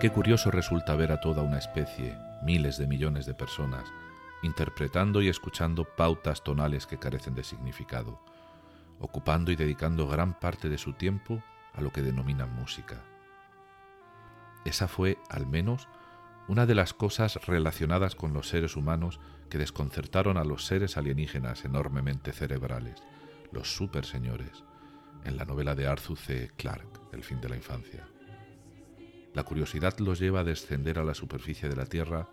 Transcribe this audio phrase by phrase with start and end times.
[0.00, 3.84] Qué curioso resulta ver a toda una especie, miles de millones de personas,
[4.42, 8.18] interpretando y escuchando pautas tonales que carecen de significado,
[8.98, 11.42] ocupando y dedicando gran parte de su tiempo
[11.74, 13.04] a lo que denominan música.
[14.64, 15.86] Esa fue, al menos,
[16.48, 19.20] una de las cosas relacionadas con los seres humanos
[19.50, 23.02] que desconcertaron a los seres alienígenas enormemente cerebrales,
[23.52, 24.64] los superseñores,
[25.24, 26.50] en la novela de Arthur C.
[26.56, 28.09] Clarke, El fin de la infancia.
[29.34, 32.28] La curiosidad los lleva a descender a la superficie de la Tierra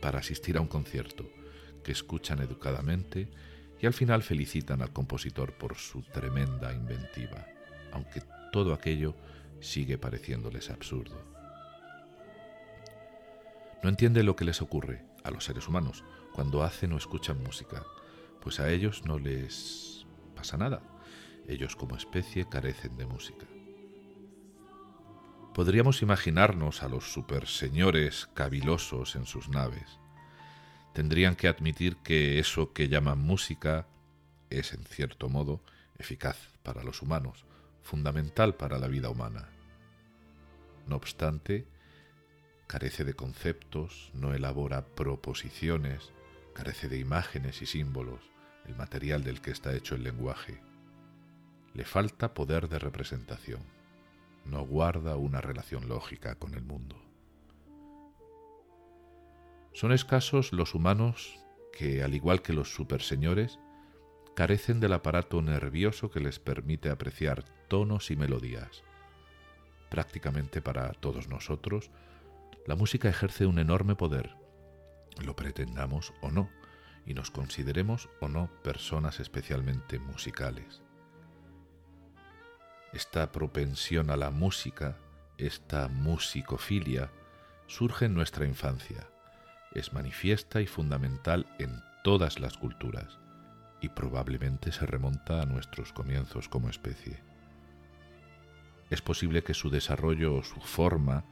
[0.00, 1.30] para asistir a un concierto,
[1.84, 3.28] que escuchan educadamente
[3.80, 7.46] y al final felicitan al compositor por su tremenda inventiva,
[7.92, 9.14] aunque todo aquello
[9.60, 11.20] sigue pareciéndoles absurdo.
[13.82, 17.84] No entiende lo que les ocurre a los seres humanos cuando hacen o escuchan música,
[18.40, 20.82] pues a ellos no les pasa nada.
[21.48, 23.46] Ellos como especie carecen de música.
[25.54, 29.98] Podríamos imaginarnos a los superseñores cavilosos en sus naves.
[30.94, 33.86] Tendrían que admitir que eso que llaman música
[34.48, 35.62] es, en cierto modo,
[35.98, 37.44] eficaz para los humanos,
[37.82, 39.50] fundamental para la vida humana.
[40.86, 41.66] No obstante,
[42.66, 46.12] carece de conceptos, no elabora proposiciones,
[46.54, 48.22] carece de imágenes y símbolos,
[48.64, 50.62] el material del que está hecho el lenguaje.
[51.74, 53.60] Le falta poder de representación,
[54.44, 56.96] no guarda una relación lógica con el mundo.
[59.72, 61.38] Son escasos los humanos
[61.72, 63.58] que, al igual que los superseñores,
[64.34, 68.82] carecen del aparato nervioso que les permite apreciar tonos y melodías.
[69.90, 71.90] Prácticamente para todos nosotros,
[72.66, 74.36] la música ejerce un enorme poder,
[75.24, 76.50] lo pretendamos o no,
[77.04, 80.81] y nos consideremos o no personas especialmente musicales.
[82.92, 84.98] Esta propensión a la música,
[85.38, 87.10] esta musicofilia,
[87.66, 89.08] surge en nuestra infancia,
[89.74, 93.18] es manifiesta y fundamental en todas las culturas,
[93.80, 97.18] y probablemente se remonta a nuestros comienzos como especie.
[98.90, 101.24] Es posible que su desarrollo o su forma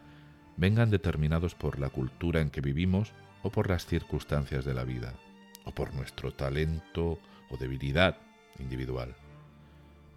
[0.56, 5.12] vengan determinados por la cultura en que vivimos o por las circunstancias de la vida,
[5.66, 7.18] o por nuestro talento
[7.50, 8.16] o debilidad
[8.58, 9.14] individual.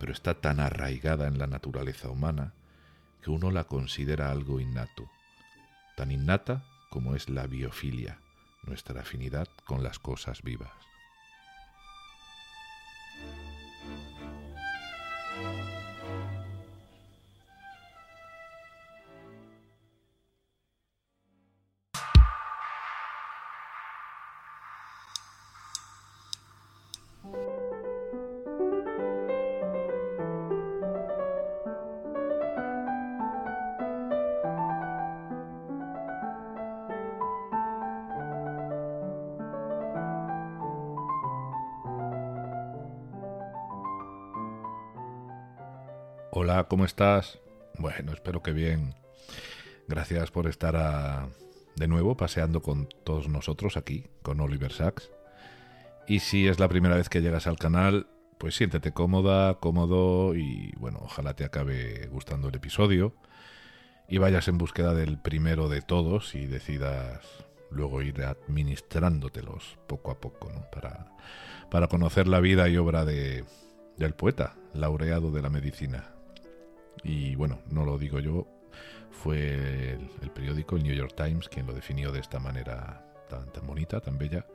[0.03, 2.52] Pero está tan arraigada en la naturaleza humana
[3.22, 5.09] que uno la considera algo innato,
[5.96, 8.19] tan innata como es la biofilia,
[8.63, 10.74] nuestra afinidad con las cosas vivas.
[46.74, 47.38] ¿Cómo estás?
[47.78, 48.96] Bueno, espero que bien.
[49.88, 51.30] Gracias por estar
[51.76, 55.12] de nuevo paseando con todos nosotros aquí, con Oliver Sacks.
[56.08, 58.08] Y si es la primera vez que llegas al canal,
[58.40, 63.14] pues siéntete cómoda, cómodo y bueno, ojalá te acabe gustando el episodio
[64.08, 67.24] y vayas en búsqueda del primero de todos y decidas
[67.69, 70.66] luego ir administrándotelos poco a poco, ¿no?
[70.72, 71.12] Para,
[71.69, 73.46] para conocer la vida y obra de,
[73.96, 76.14] del poeta, laureado de la medicina,
[77.04, 78.48] y bueno, no lo digo yo,
[79.12, 83.66] fue el, periódico, el New York Times, quien lo definió de esta manera tan, tan
[83.66, 84.45] bonita, tan bella,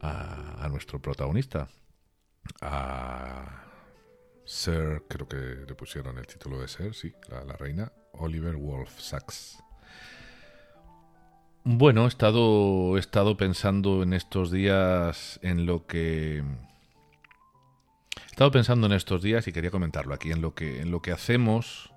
[0.00, 1.68] a, nuestro protagonista,
[2.60, 3.64] a
[4.44, 8.98] Sir, creo que le pusieron el título de Sir, sí, la, la reina, Oliver Wolf
[8.98, 9.62] Sachs.
[11.64, 16.42] Bueno, he estado, he estado pensando en estos días en lo que
[18.38, 21.10] estado pensando en estos días y quería comentarlo aquí, en lo que, en lo que
[21.10, 21.92] hacemos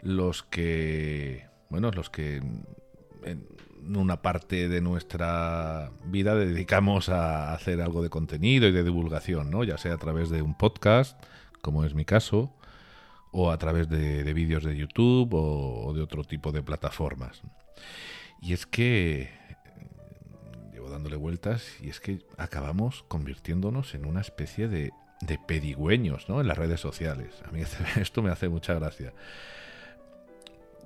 [0.00, 3.48] los que, bueno, los que en
[3.96, 9.64] una parte de nuestra vida dedicamos a hacer algo de contenido y de divulgación, ¿no?
[9.64, 11.20] Ya sea a través de un podcast,
[11.62, 12.54] como es mi caso,
[13.32, 17.42] o a través de, vídeos de YouTube o, de otro tipo de plataformas.
[18.40, 19.30] Y es que
[20.72, 26.40] llevo dándole vueltas y es que acabamos convirtiéndonos en una especie de de pedigüeños ¿no?
[26.40, 27.42] en las redes sociales.
[27.46, 27.62] A mí
[28.00, 29.12] esto me hace mucha gracia.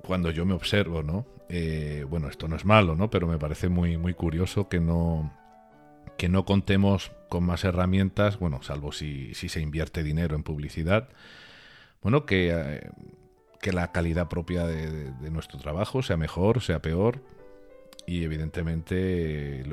[0.03, 1.25] Cuando yo me observo, ¿no?
[1.49, 3.09] Eh, bueno, esto no es malo, ¿no?
[3.09, 5.31] Pero me parece muy, muy curioso que no,
[6.17, 11.09] que no contemos con más herramientas, bueno, salvo si, si se invierte dinero en publicidad,
[12.01, 12.89] bueno, que, eh,
[13.61, 17.21] que la calidad propia de, nuestro trabajo sea mejor, sea peor
[18.07, 19.63] y evidentemente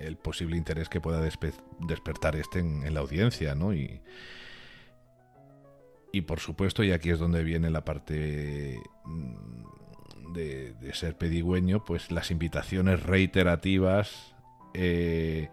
[0.00, 3.74] el, posible interés que pueda despertar este en, la audiencia, ¿no?
[3.74, 4.00] Y,
[6.12, 12.10] y por supuesto, y aquí es donde viene la parte mm, de, ser pedigüeño, pues
[12.10, 14.34] las invitaciones reiterativas
[14.74, 15.48] eh,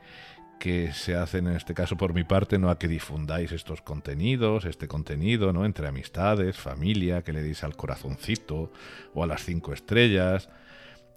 [0.60, 4.66] que se hacen en este caso por mi parte, no a que difundáis estos contenidos,
[4.66, 5.66] este contenido, ¿no?
[5.66, 8.72] Entre amistades, familia, que le deis al corazoncito
[9.14, 10.50] o a las cinco estrellas,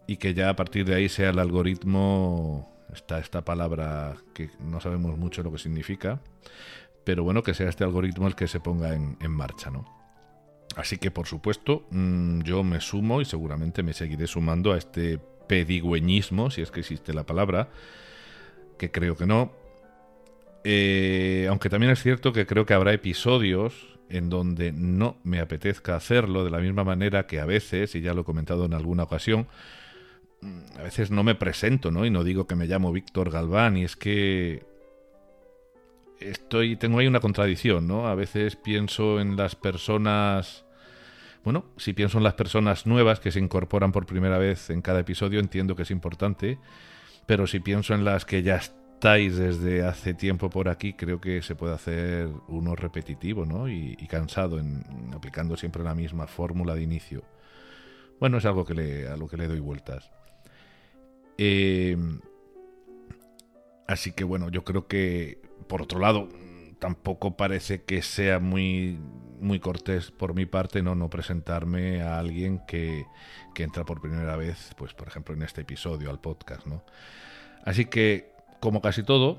[0.06, 4.80] y que ya a partir de ahí sea el algoritmo, está esta palabra que no
[4.80, 6.20] sabemos mucho lo que significa,
[7.04, 9.86] pero bueno, que sea este algoritmo el que se ponga en, marcha, ¿no?
[10.76, 15.18] Así que por supuesto, mm, yo me sumo y seguramente me seguiré sumando a este
[15.18, 17.70] pedigüeñismo, si es que existe la palabra,
[18.78, 19.52] que creo que no.
[20.64, 25.96] Eh, aunque también es cierto que creo que habrá episodios en donde no me apetezca
[25.96, 29.04] hacerlo, de la misma manera que a veces, y ya lo he comentado en alguna
[29.04, 29.46] ocasión,
[30.78, 32.06] a veces no me presento, ¿no?
[32.06, 34.64] Y no digo que me llamo Víctor Galván, y es que
[36.20, 38.06] estoy, tengo ahí una contradicción, ¿no?
[38.06, 40.64] A veces pienso en las personas,
[41.44, 45.00] bueno, si pienso en las personas nuevas que se incorporan por primera vez en cada
[45.00, 46.58] episodio, entiendo que es importante,
[47.26, 51.42] pero si pienso en las que ya estáis desde hace tiempo por aquí, creo que
[51.42, 53.68] se puede hacer uno repetitivo ¿no?
[53.68, 57.22] y, cansado, en, aplicando siempre la misma fórmula de inicio.
[58.18, 60.10] Bueno, es algo que le, a lo que le doy vueltas.
[61.38, 62.20] Em,
[63.86, 66.28] así que bueno, yo creo que, por otro lado,
[66.78, 68.98] tampoco parece que sea muy,
[69.40, 73.06] muy cortés por mi parte no, no presentarme a alguien que,
[73.54, 76.84] que entra por primera vez, pues por ejemplo en este episodio al podcast, ¿no?
[77.64, 79.38] Así que, como casi todo,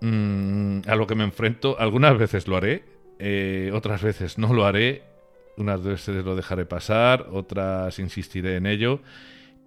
[0.00, 2.84] mm, a lo que me enfrento, algunas veces lo haré,
[3.18, 5.02] eh, otras veces no lo haré,
[5.56, 9.00] unas veces lo dejaré pasar, otras insistiré en ello,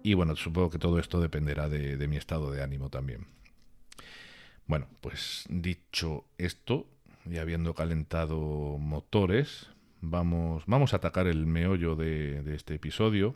[0.02, 3.26] y bueno, supongo que todo esto dependerá de, mi estado de ánimo también.
[4.66, 6.86] Bueno, pues dicho esto,
[7.24, 13.34] y habiendo calentado motores, vamos, vamos a atacar el meollo de, de este episodio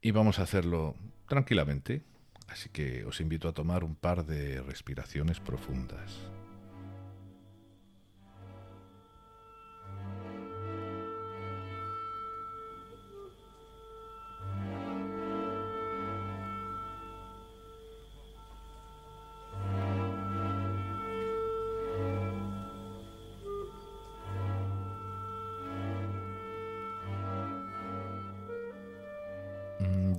[0.00, 0.96] y vamos a hacerlo
[1.26, 2.02] tranquilamente,
[2.48, 6.33] así que os invito a tomar un par de respiraciones profundas.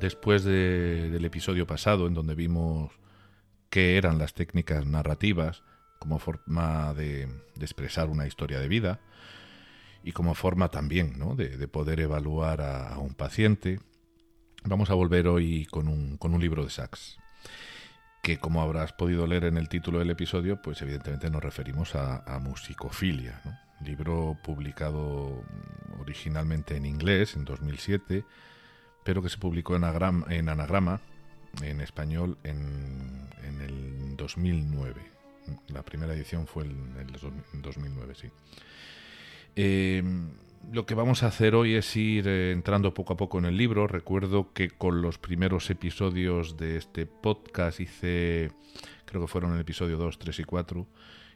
[0.06, 2.92] Después del episodio pasado, en donde vimos
[3.72, 5.64] qué eran las técnicas narrativas
[5.98, 7.28] como forma de,
[7.60, 9.00] expresar una historia de vida
[10.04, 13.80] y como forma también de, poder evaluar a, un paciente,
[14.64, 17.18] vamos a volver hoy con un, con un libro de Sachs
[18.22, 22.40] que como habrás podido leer en el título del episodio, pues evidentemente nos referimos a,
[22.40, 23.42] musicofilia,
[23.84, 25.44] libro publicado
[26.00, 28.24] originalmente en inglés en 2007
[29.06, 31.00] pero que se publicó en, Anagrama,
[31.62, 33.30] en español, en,
[33.62, 34.96] el 2009.
[35.68, 38.30] La primera edición fue en el 2009, sí.
[39.56, 40.32] Em,
[40.74, 43.56] lo que vamos a hacer hoy es ir eh, entrando poco a poco en el
[43.56, 43.86] libro.
[43.86, 48.52] Recuerdo que con los primeros episodios de este podcast hice,
[49.06, 50.88] creo que fueron el episodio 2, 3 y 4,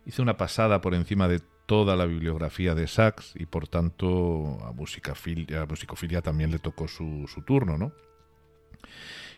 [0.07, 4.71] hice una pasada por encima de toda la bibliografía de Sachs y por tanto a,
[4.71, 7.91] musicofilia, a musicofilia también le tocó su, su turno, ¿no?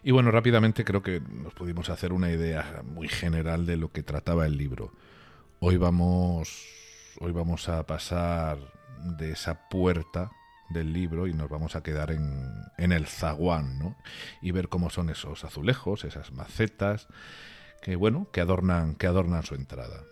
[0.02, 4.02] Y bueno, rápidamente creo que nos pudimos hacer una idea muy general de lo que
[4.02, 4.94] trataba el libro.
[5.60, 6.70] Hoy vamos,
[7.20, 8.60] hoy vamos a pasar
[9.18, 10.32] de esa puerta
[10.70, 13.98] del libro y nos vamos a quedar en, en el zaguán, ¿no?
[14.42, 17.10] Y ver cómo son esos azulejos, esas macetas,
[17.82, 20.06] que bueno, que adornan, que adornan su entrada.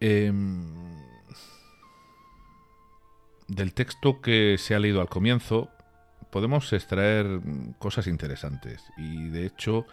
[0.00, 0.74] Em,
[3.48, 5.70] del texto que se ha leído al comienzo
[6.30, 7.40] podemos extraer
[7.78, 9.86] cosas interesantes y de hecho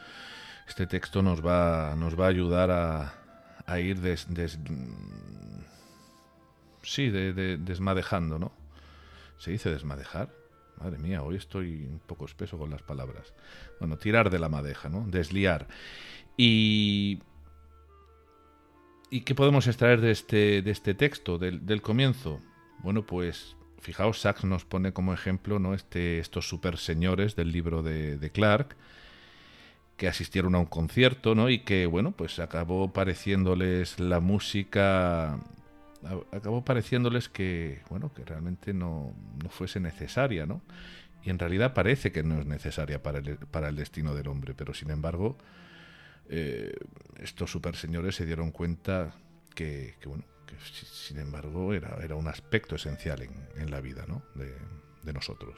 [0.67, 3.97] este texto nos va, nos va a ayudar a, ir
[6.81, 8.51] sí, de, desmadejando, ¿no?
[9.37, 10.29] ¿Se dice desmadejar?
[10.77, 13.33] Madre mía, hoy estoy un poco espeso con las palabras.
[13.79, 15.05] Bueno, tirar de la madeja, ¿no?
[15.07, 15.67] Desliar.
[16.35, 17.19] Y
[19.13, 22.41] ¿Y qué podemos extraer de este, de este texto, del, comienzo?
[22.79, 25.75] Bueno, pues fijaos, Sachs nos pone como ejemplo ¿no?
[25.75, 28.75] este, estos super señores del libro de, de, Clark
[29.97, 31.51] que asistieron a un concierto ¿no?
[31.51, 35.39] y que, bueno, pues acabó pareciéndoles la música
[36.31, 40.63] acabó pareciéndoles que, bueno, que realmente no, no, fuese necesaria, ¿no?
[41.23, 44.55] Y en realidad parece que no es necesaria para el, para el destino del hombre,
[44.55, 45.37] pero sin embargo,
[46.29, 46.73] eh,
[47.19, 49.15] estos super señores se dieron cuenta
[49.55, 54.23] que, bueno, que sin embargo era, un aspecto esencial en, la vida, ¿no?
[54.35, 54.53] De,
[55.03, 55.55] de nosotros.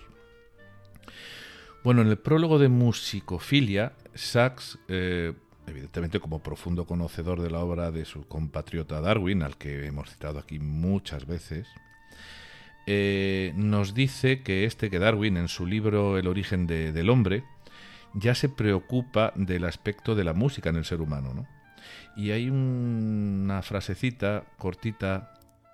[1.84, 5.34] Bueno, en el prólogo de Musicofilia, Sachs eh,
[5.67, 10.39] evidentemente como profundo conocedor de la obra de su compatriota Darwin, al que hemos citado
[10.39, 11.67] aquí muchas veces,
[12.88, 17.43] eh, nos dice que este que Darwin en su libro El origen del hombre
[18.15, 21.34] ya se preocupa del aspecto de la música en el ser humano.
[21.34, 21.48] ¿no?
[22.15, 25.34] Y hay una frasecita cortita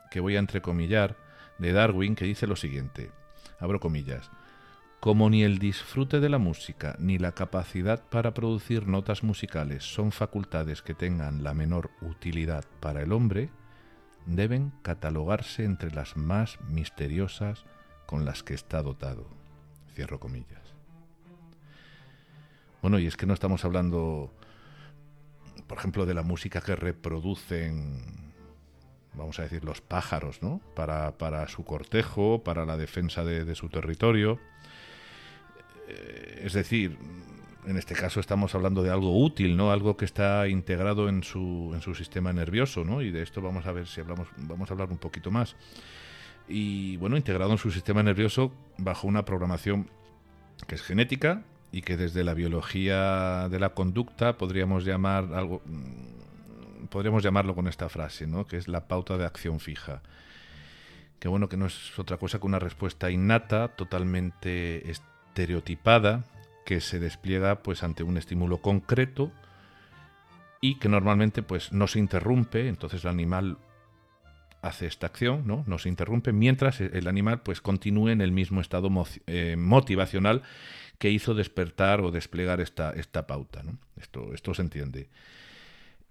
[0.10, 1.16] que voy a entrecomillar
[1.60, 3.12] de Darwin que dice lo siguiente,
[3.60, 4.30] abro comillas,
[5.00, 10.12] como ni el disfrute de la música ni la capacidad para producir notas musicales son
[10.12, 13.50] facultades que tengan la menor utilidad para el hombre,
[14.26, 17.66] deben catalogarse entre las más misteriosas
[18.06, 19.28] con las que está dotado.
[19.96, 20.61] Cierro comillas.
[22.82, 24.34] Bueno, y es que no estamos hablando,
[25.68, 28.34] por ejemplo, de la música que reproducen,
[29.14, 30.62] vamos a decir, los pájaros, ¿no?
[30.76, 34.40] Para, para su cortejo, para la defensa de, de su territorio
[35.92, 36.98] eh, es decir,
[37.66, 39.72] en este caso estamos hablando de algo útil, ¿no?
[39.72, 43.02] Algo que está integrado en su, en su sistema nervioso, ¿no?
[43.02, 45.56] Y de esto vamos a ver si hablamos, vamos a hablar un poquito más.
[46.48, 49.90] Y bueno, integrado en su sistema nervioso bajo una programación
[50.68, 56.88] que es genética y que desde la biología de la conducta podríamos llamar algo mm,
[56.90, 58.46] podríamos llamarlo con esta frase, ¿no?
[58.46, 60.02] Que es la pauta de acción fija.
[61.20, 66.26] Que bueno, que no es otra cosa que una respuesta innata, totalmente estereotipada
[66.66, 69.32] que se despliega pues ante un estímulo concreto
[70.60, 73.58] y que normalmente pues no se interrumpe, entonces el animal
[74.62, 75.64] hace esta acción, ¿no?
[75.66, 78.90] No se interrumpe mientras el animal pues continúe en el mismo estado
[79.26, 80.44] eh, motivacional
[81.02, 82.94] que hizo despertar o desplegar esta,
[83.26, 83.64] pauta,
[83.98, 85.10] esto se entiende.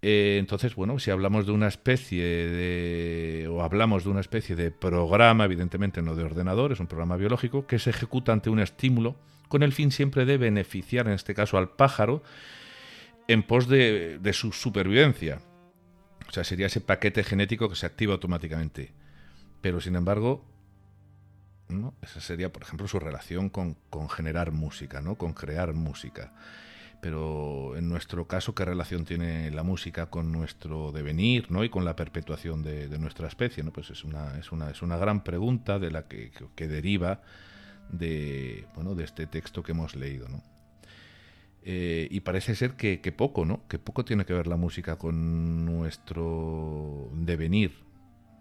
[0.03, 3.47] Eh, entonces, bueno, si hablamos de una especie de.
[3.49, 7.69] o hablamos de una especie de programa, evidentemente no de ordenador, es un programa biológico,
[7.69, 9.15] que se ejecuta ante un estímulo,
[9.47, 12.25] con el fin siempre de beneficiar, en este caso, al pájaro,
[13.29, 15.41] en pos de, de su supervivencia.
[16.29, 18.93] O sea, sería ese paquete genético que se activa automáticamente.
[19.61, 20.45] Pero, sin embargo,
[22.03, 25.17] esa sería, por ejemplo, su relación con, con generar música, ¿no?
[25.17, 26.33] Con crear música
[27.01, 31.65] pero en nuestro caso, ¿qué relación tiene la música con nuestro devenir ¿no?
[31.65, 33.63] y con la perpetuación de, nuestra especie?
[33.63, 33.73] ¿no?
[33.73, 37.23] Pues es una, es, una, es una gran pregunta de la que, que, deriva
[37.91, 40.29] de, bueno, de este texto que hemos leído.
[40.29, 40.43] ¿no?
[41.63, 43.67] Eh, y parece ser que, que, poco, ¿no?
[43.69, 47.73] Que poco tiene que ver la música con nuestro devenir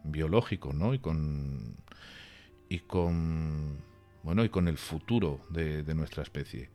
[0.03, 0.93] biológico, ¿no?
[0.93, 1.77] Y con
[2.69, 3.79] y con
[4.23, 6.69] bueno y con el futuro de, nuestra especie.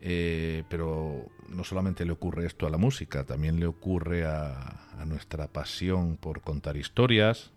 [0.00, 5.48] Eh, pero no solamente le ocurre esto a la música, también le ocurre a, nuestra
[5.48, 7.50] pasión por contar historias,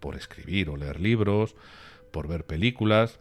[0.00, 1.54] por escribir o leer libros,
[2.10, 3.20] por ver películas.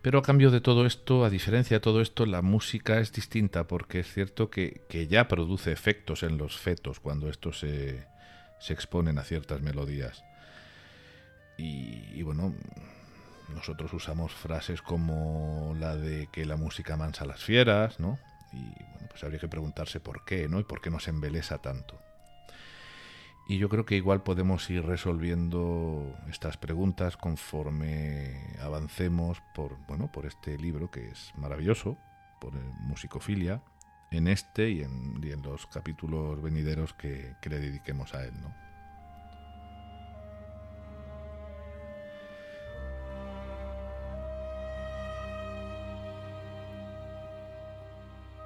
[0.00, 3.68] Pero a cambio de todo esto, a diferencia de todo esto, la música es distinta
[3.68, 8.04] porque es cierto que, ya produce efectos en los fetos cuando estos se,
[8.58, 10.24] se exponen a ciertas melodías.
[11.58, 12.54] Y bueno,
[13.54, 18.18] nosotros usamos frases como la de que la música mansa a las fieras, ¿no?
[18.52, 20.60] Y bueno, pues habría que preguntarse por qué, ¿no?
[20.60, 22.00] Y por qué nos embelesa tanto.
[23.48, 30.26] Y yo creo que igual podemos ir resolviendo estas preguntas conforme avancemos por, bueno, por
[30.26, 31.98] este libro que es maravilloso,
[32.40, 33.62] por Musicofilia,
[34.10, 38.71] en este y en, los capítulos venideros que le dediquemos a él, ¿no?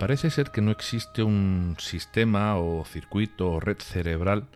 [0.07, 4.47] Parece ser que no existe un sistema o circuito o red cerebral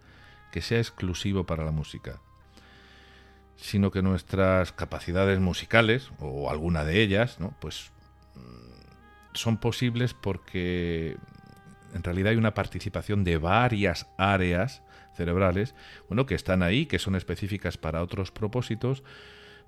[0.53, 2.21] que sea exclusivo para la música,
[3.57, 7.53] sino que nuestras capacidades musicales, o alguna de ellas, ¿no?
[7.61, 7.91] pues
[8.37, 11.17] mm, son posibles porque
[11.95, 14.85] en realidad hay una participación de varias áreas
[15.17, 15.75] cerebrales,
[16.07, 19.03] bueno, que están ahí, que son específicas para otros propósitos,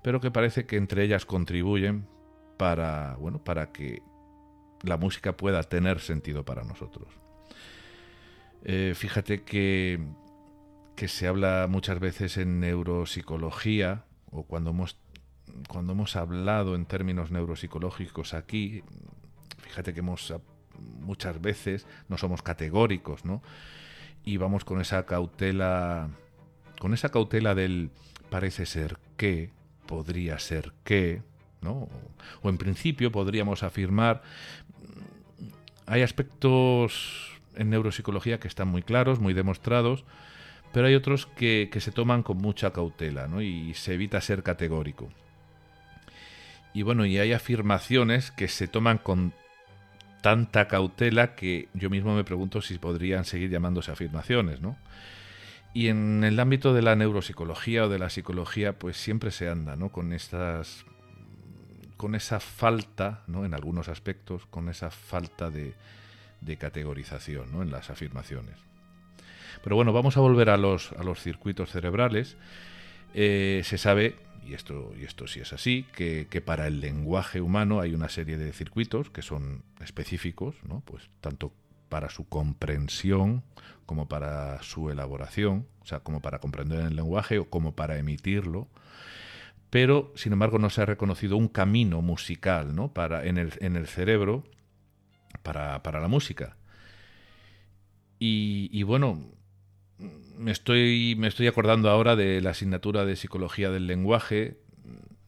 [0.01, 2.07] pero que parece que entre ellas contribuyen
[2.55, 4.01] para, bueno, para que
[4.83, 7.07] la música pueda tener sentido para nosotros.
[8.63, 9.99] Eh, fíjate que,
[10.95, 14.97] que se habla muchas veces en neuropsicología o cuando hemos,
[15.67, 18.83] cuando hemos hablado en términos neuropsicológicos aquí,
[19.59, 20.33] fíjate que hemos
[21.01, 23.41] muchas veces no somos categóricos, ¿no?
[24.23, 26.09] Y vamos con esa cautela
[26.79, 27.91] con esa cautela del
[28.29, 29.51] parece ser que,
[29.85, 31.21] podría ser que,
[31.61, 31.87] ¿no?
[32.41, 34.21] O en principio podríamos afirmar,
[35.85, 40.05] hay aspectos en neuropsicología que están muy claros, muy demostrados,
[40.71, 43.41] pero hay otros que, se toman con mucha cautela ¿no?
[43.41, 45.09] y se evita ser categórico.
[46.73, 49.33] Y bueno, y hay afirmaciones que se toman con
[50.21, 54.77] tanta cautela que yo mismo me pregunto si podrían seguir llamándose afirmaciones, ¿no?
[55.73, 59.75] Y en el ámbito de la neuropsicología o de la psicología, pues siempre se anda,
[59.75, 59.89] ¿no?
[59.89, 60.85] Con estas
[62.03, 63.45] con esa falta, ¿no?
[63.45, 65.73] En algunos aspectos, con esa falta de,
[66.57, 67.61] categorización, ¿no?
[67.61, 68.57] En las afirmaciones.
[69.63, 72.35] Pero bueno, vamos a volver a los, a los circuitos cerebrales.
[73.13, 77.79] Eh, se sabe, y esto, y esto sí es así, que, para el lenguaje humano
[77.79, 80.83] hay una serie de circuitos que son específicos, ¿no?
[80.85, 81.53] pues tanto
[81.87, 83.43] para su comprensión
[83.85, 88.67] como para su elaboración, o sea, como para comprender el lenguaje o como para emitirlo,
[89.73, 92.93] pero sin embargo no se ha reconocido un camino musical ¿no?
[92.93, 94.43] para, en, el, en el cerebro
[95.41, 96.57] para, para la música.
[98.19, 99.31] Y, y, bueno,
[100.37, 104.59] me estoy, me estoy acordando ahora de la asignatura de psicología del lenguaje,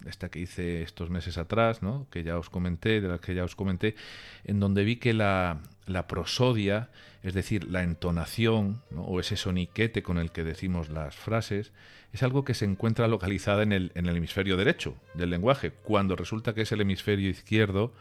[0.06, 2.08] esta que hice estos meses atrás, ¿no?
[2.12, 3.96] que ya os comenté, de la que ya os comenté,
[4.44, 6.90] en donde vi que la, la prosodia,
[7.24, 11.74] es decir, la entonación o ese soniquete con el que decimos las frases,
[12.12, 16.16] es algo que se encuentra localizada en el, en el hemisferio derecho del lenguaje, cuando
[16.16, 17.94] resulta que es el hemisferio izquierdo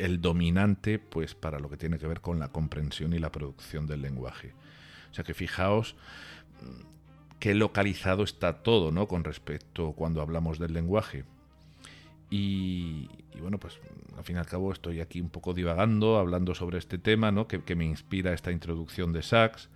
[0.00, 3.86] el dominante pues para lo que tiene que ver con la comprensión y la producción
[3.86, 4.54] del lenguaje.
[5.10, 5.94] O sea que fijaos
[6.62, 9.06] mm, qué localizado está todo, ¿no?
[9.08, 11.24] Con respecto cuando hablamos del lenguaje.
[12.30, 13.08] Y,
[13.40, 13.78] bueno, pues
[14.16, 17.48] al fin y al cabo estoy aquí un poco divagando, hablando sobre este tema, ¿no?
[17.48, 19.68] Que, me inspira esta introducción de Sachs,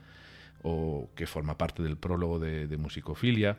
[0.63, 3.59] o que forma parte del prólogo de, musicofilia.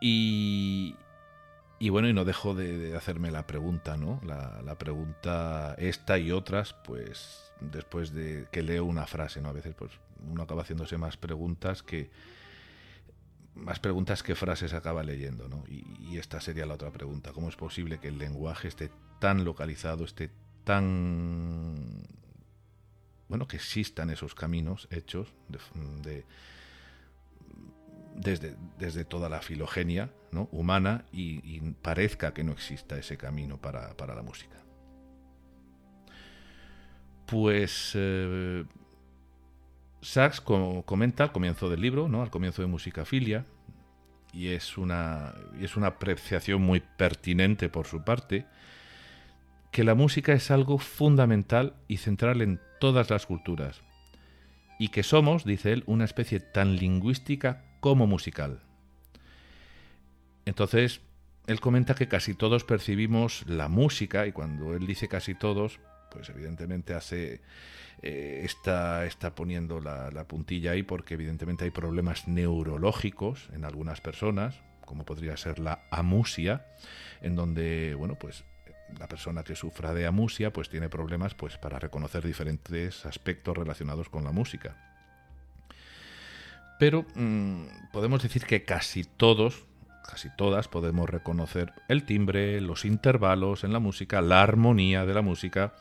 [0.00, 0.94] Y,
[1.78, 4.20] y, bueno, y no dejo de, hacerme la pregunta, ¿no?
[4.22, 9.48] La, la, pregunta esta y otras, pues después de que leo una frase, ¿no?
[9.48, 9.92] A veces pues
[10.30, 12.10] uno acaba haciéndose más preguntas que
[13.54, 15.64] más preguntas que frases acaba leyendo, ¿no?
[15.68, 17.32] Y, esta sería la otra pregunta.
[17.32, 20.30] ¿Cómo es posible que el lenguaje esté tan localizado, esté
[20.62, 22.04] tan...
[23.28, 25.34] bueno, que existan esos caminos hechos
[26.02, 26.24] de,
[28.14, 30.10] desde, desde, toda la filogenia
[30.52, 34.56] humana y, parezca que no exista ese camino para, para la música?
[37.26, 38.64] Pues eh,
[40.04, 42.22] Sachs comenta al comienzo del libro, ¿no?
[42.22, 43.46] al comienzo de Musicafilia,
[44.34, 48.44] y es una, y es una apreciación muy pertinente por su parte,
[49.70, 53.80] que la música es algo fundamental y central en todas las culturas,
[54.78, 58.60] y que somos, dice él, una especie tan lingüística como musical.
[60.44, 61.00] Entonces,
[61.46, 65.80] él comenta que casi todos percibimos la música, y cuando él dice casi todos,
[66.14, 67.40] pues evidentemente hace
[68.02, 74.60] eh, está, está poniendo la, puntilla ahí porque evidentemente hay problemas neurológicos en algunas personas,
[74.84, 76.66] como podría ser la amusia,
[77.20, 78.44] en donde, bueno, pues
[78.98, 84.08] la persona que sufra de amusia pues tiene problemas pues para reconocer diferentes aspectos relacionados
[84.08, 84.76] con la música.
[86.78, 89.64] Pero mm, podemos decir que casi todos,
[90.06, 95.22] casi todas podemos reconocer el timbre, los intervalos en la música, la armonía de la
[95.22, 95.72] música,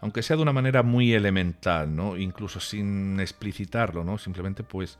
[0.00, 2.16] aunque sea de una manera muy elemental, ¿no?
[2.16, 4.18] Incluso sin explicitarlo, ¿no?
[4.18, 4.98] Simplemente pues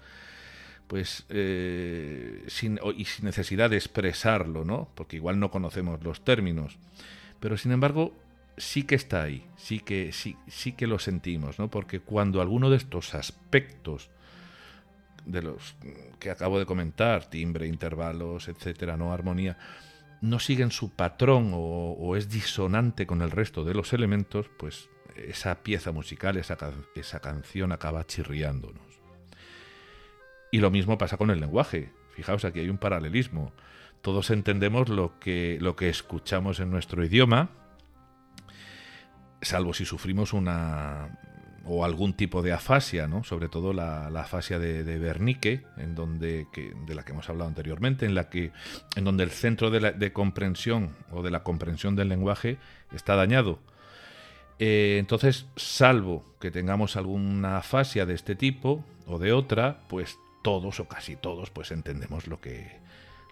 [0.91, 4.89] pues eh, sin, y sin necesidad de expresarlo, ¿no?
[4.97, 6.79] Porque igual no conocemos los términos.
[7.39, 8.13] Pero sin embargo,
[8.57, 11.71] sí que está ahí, sí que, sí, sí que lo sentimos, ¿no?
[11.71, 14.11] Porque cuando alguno de estos aspectos
[15.27, 15.77] de los
[16.19, 19.57] que acabo de comentar, timbre, intervalos, etcétera, no armonía,
[20.21, 25.63] no siguen su patrón o, es disonante con el resto de los elementos, pues esa
[25.63, 26.57] pieza musical, esa,
[26.95, 29.01] esa canción acaba chirriándonos.
[30.53, 31.93] Y lo mismo pasa con el lenguaje.
[32.15, 33.53] Fijaos, aquí hay un paralelismo.
[34.03, 37.51] Todos entendemos lo que, lo que escuchamos en nuestro idioma,
[39.43, 41.19] salvo si sufrimos una,
[41.73, 43.23] o algún tipo de afasia, ¿no?
[43.23, 46.49] sobre todo la, afasia de, de, Wernicke, en donde,
[46.85, 48.51] de la que hemos hablado anteriormente, en, la que,
[48.97, 52.59] en donde el centro de, de comprensión o de la comprensión del lenguaje
[52.93, 53.61] está dañado.
[54.59, 60.81] Eh, entonces, salvo que tengamos alguna afasia de este tipo o de otra, pues todos
[60.81, 62.81] o casi todos pues entendemos lo que,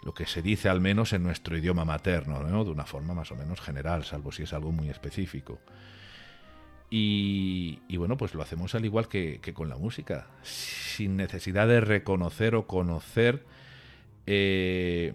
[0.04, 2.64] lo que se dice al menos en nuestro idioma materno, ¿no?
[2.64, 5.58] de una forma más o menos general, salvo si es algo muy específico.
[6.90, 11.80] Y, Y bueno, pues lo hacemos al igual que, con la música, sin necesidad de
[11.80, 13.44] reconocer o conocer
[14.26, 15.14] eh,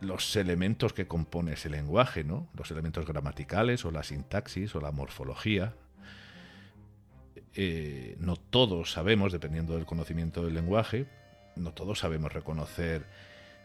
[0.00, 2.48] los elementos que compone ese lenguaje, ¿no?
[2.54, 5.74] Los elementos gramaticales o la sintaxis o la morfología.
[7.54, 11.06] Eh, no todos sabemos, dependiendo del conocimiento del lenguaje,
[11.56, 13.06] no todos sabemos reconocer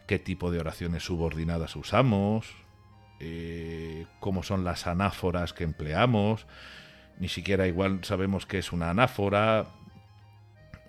[0.07, 2.47] qué tipo de oraciones subordinadas usamos,
[3.19, 6.47] eh, cómo son las anáforas que empleamos,
[7.19, 9.67] ni siquiera igual sabemos qué es una anáfora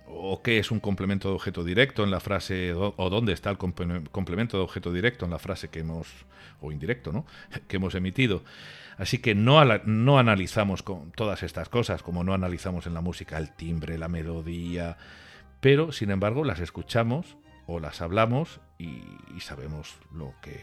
[0.07, 3.59] o qué es un complemento de objeto directo en la frase o dónde está el
[3.59, 6.07] complemento de objeto directo en la frase que hemos
[6.63, 7.27] o indirecto, ¿no?
[7.69, 8.43] que hemos emitido.
[8.97, 10.85] Así que no, no analizamos
[11.17, 14.97] todas estas cosas, como no analizamos en la música el timbre, la melodía,
[15.61, 19.03] pero sin embargo las escuchamos o las hablamos y,
[19.41, 20.61] sabemos lo que,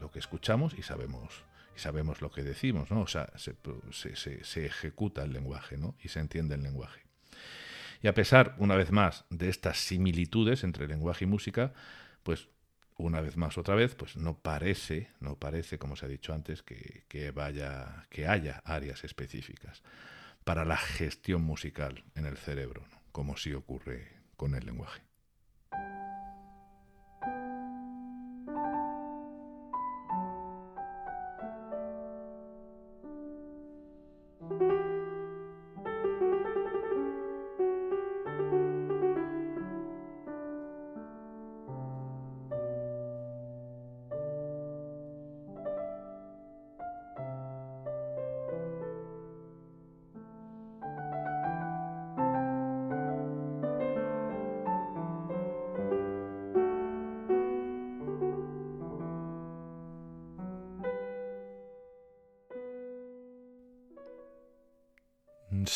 [0.00, 1.44] lo que escuchamos y sabemos
[1.76, 3.02] y sabemos lo que decimos, ¿no?
[3.02, 5.96] O sea, se, ejecuta el lenguaje, ¿no?
[6.02, 7.02] Y se entiende el lenguaje.
[8.02, 11.72] Y a pesar, una vez más, de estas similitudes entre lenguaje y música,
[12.22, 12.48] pues
[12.96, 16.62] una vez más, otra vez, pues no parece, no parece, como se ha dicho antes,
[16.62, 19.82] que, que vaya, que haya áreas específicas
[20.44, 25.02] para la gestión musical en el cerebro, como sí ocurre con el lenguaje.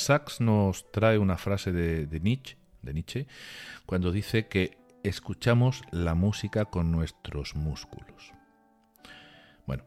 [0.08, 3.26] Sachs nos trae una frase de, Nietzsche, de Nietzsche
[3.84, 8.32] cuando dice que escuchamos la música con nuestros músculos.
[9.66, 9.84] Bueno,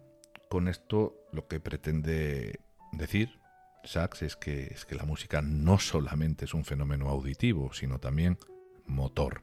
[0.47, 2.59] con esto lo que pretende
[2.91, 3.39] decir
[3.83, 8.37] Sachs es que, es que la música no solamente es un fenómeno auditivo, sino también
[8.85, 9.41] motor.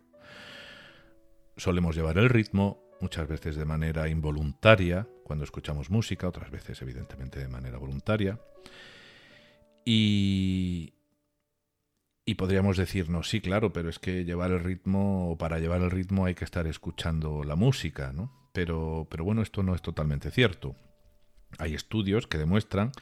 [1.57, 7.41] Solemos llevar el ritmo, muchas veces de manera involuntaria, cuando escuchamos música, otras veces evidentemente
[7.41, 8.39] de manera voluntaria.
[9.91, 10.93] Y,
[12.27, 15.91] y podríamos decirnos, sí, claro, pero es que llevar el ritmo, o para llevar el
[15.91, 18.51] ritmo hay que estar escuchando la música, ¿no?
[18.53, 20.77] Pero, pero bueno, esto no es totalmente cierto.
[21.57, 22.93] Hay estudios que demuestran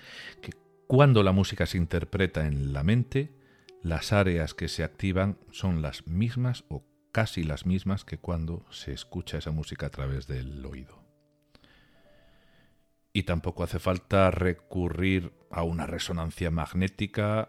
[0.40, 0.53] que
[0.87, 3.35] cuando la música se interpreta en la mente,
[3.83, 8.92] las áreas que se activan son las mismas o casi las mismas que cuando se
[8.92, 11.05] escucha esa música a través del oído
[13.16, 17.49] y tampoco hace falta recurrir a una resonancia magnética,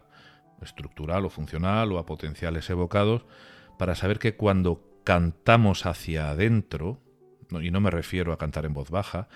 [0.62, 3.24] estructural o funcional o a potenciales evocados
[3.78, 7.00] para saber que cuando cantamos hacia adentro,
[7.62, 9.28] y no me refiero a cantar en voz baja,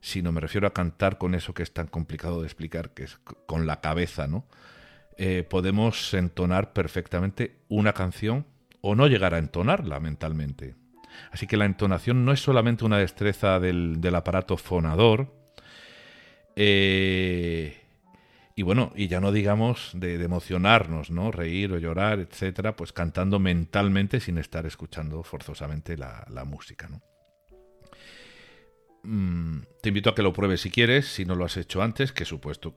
[0.00, 3.18] sino me refiero a cantar con eso que es tan complicado de explicar, que es
[3.46, 4.46] con la cabeza, ¿no?
[5.16, 8.46] Eh, podemos entonar perfectamente una canción
[8.80, 10.76] o no llegar a entonarla mentalmente.
[11.32, 15.34] Así que la entonación no es solamente una destreza del, del aparato fonador,
[16.54, 17.87] eh,
[18.58, 21.30] y bueno, y ya no digamos de, emocionarnos, ¿no?
[21.30, 27.00] Reír o llorar, etcétera, pues cantando mentalmente sin estar escuchando forzosamente la, música, ¿no?
[29.04, 32.10] Mm, te invito a que lo pruebes si quieres, si no lo has hecho antes,
[32.10, 32.74] que supuesto,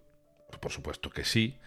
[0.62, 1.58] por supuesto que sí.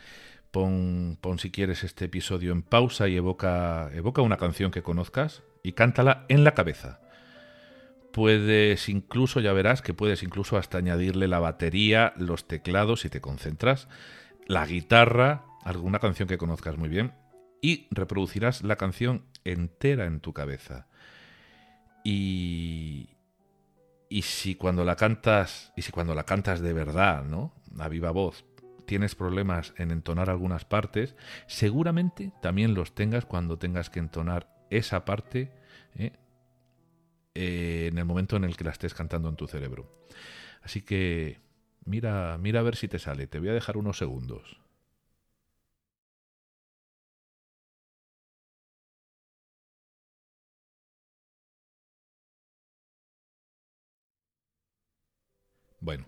[0.53, 5.43] Pon, pon si quieres este episodio en pausa y evoca, evoca una canción que conozcas
[5.65, 7.01] y cántala en la cabeza
[8.15, 13.21] puedes incluso, ya verás que puedes incluso hasta añadirle la batería, los teclados si te
[13.21, 13.89] concentras,
[14.47, 17.13] la guitarra, alguna canción que conozcas muy bien,
[17.61, 20.87] y reproducirás la canción entera en tu cabeza.
[22.05, 23.09] Y,
[24.09, 27.53] y si cuando la cantas, y si cuando la cantas de verdad, ¿no?
[27.81, 28.45] A viva voz,
[28.87, 31.17] tienes problemas en entonar algunas partes,
[31.49, 35.51] seguramente también los tengas cuando tengas que entonar esa parte
[35.97, 36.13] ¿eh?
[37.35, 39.91] Eh, en el momento en el que la estés cantando en tu cerebro.
[40.63, 41.41] Así que
[41.85, 43.27] mira, mira a ver si te sale.
[43.27, 44.59] Te voy a dejar unos segundos.
[55.81, 56.07] Bueno,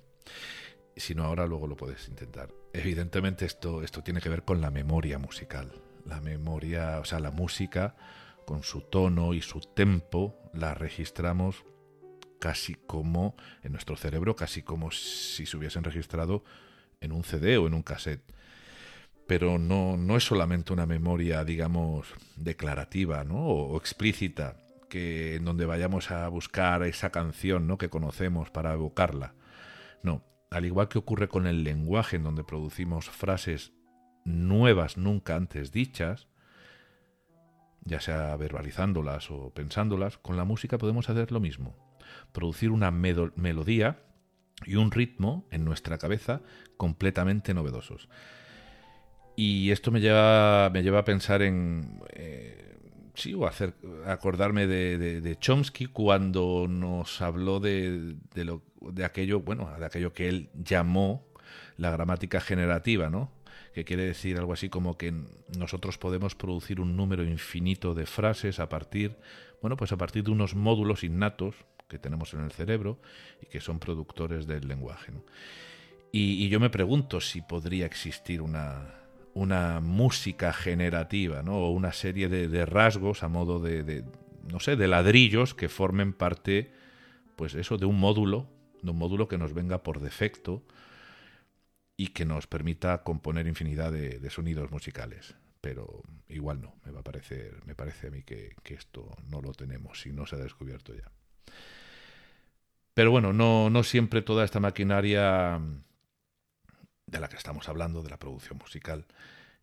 [0.97, 2.51] si no ahora luego lo puedes intentar.
[2.73, 5.73] Evidentemente esto, esto tiene que ver con la memoria musical.
[6.07, 7.97] La memoria, o sea, la música
[8.47, 11.65] con su tono y su tempo, la registramos
[12.39, 16.45] casi como en nuestro cerebro, casi como si se hubiesen registrado
[17.01, 18.23] en un CD o en un cassette.
[19.27, 23.45] pero no, no es solamente una memoria, digamos, declarativa ¿no?
[23.45, 24.57] o, explícita,
[24.89, 27.77] que en donde vayamos a buscar esa canción ¿no?
[27.77, 29.35] que conocemos para evocarla.
[30.05, 33.73] No, al igual que ocurre con el lenguaje, en donde producimos frases
[34.25, 36.29] nuevas nunca antes dichas,
[37.87, 41.75] ya sea verbalizándolas o pensándolas, con la música podemos hacer lo mismo.
[42.33, 44.03] Producir una melodía
[44.65, 46.43] y un ritmo en nuestra cabeza
[46.77, 48.09] completamente novedosos.
[49.37, 52.01] Y esto me lleva, me lleva a pensar en...
[52.15, 52.67] Eh,
[53.15, 53.75] sí, o hacer,
[54.07, 60.51] acordarme de, Chomsky cuando nos habló de, lo, de aquello, bueno, de aquello que él
[60.55, 61.27] llamó
[61.77, 63.31] la gramática generativa, ¿no?
[63.77, 65.13] Que quiere decir algo así como que
[65.59, 69.19] nosotros podemos producir un número infinito de frases a partir,
[69.61, 72.99] bueno, pues a partir de unos módulos innatos que tenemos en el cerebro
[73.43, 75.13] y que son productores del lenguaje.
[76.11, 78.95] Y, yo me pregunto si podría existir una,
[79.35, 81.59] una música generativa, ¿no?
[81.59, 84.05] O una serie de, rasgos a modo de, de,
[84.51, 86.73] no sé, de ladrillos que formen parte,
[87.37, 88.49] pues eso, de un módulo,
[88.81, 90.63] de un módulo que nos venga por defecto
[91.97, 95.35] y que nos permita componer infinidad de, sonidos musicales.
[95.61, 99.53] Pero igual no, me va a parecer, me parece a mí que, esto no lo
[99.53, 101.11] tenemos y no se ha descubierto ya.
[102.95, 105.61] Pero bueno, no, no siempre toda esta maquinaria
[107.07, 109.07] de la que estamos hablando, de la producción musical,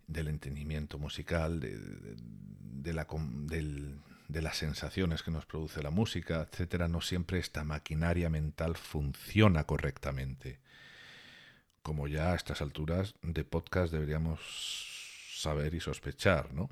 [0.07, 3.07] del entendimiento musical, de, de, la,
[4.27, 9.65] de las sensaciones que nos produce la música, etcétera, no siempre esta maquinaria mental funciona
[9.65, 10.59] correctamente
[11.83, 14.39] como ya a estas alturas de podcast deberíamos
[15.35, 16.69] saber y sospechar, ¿no?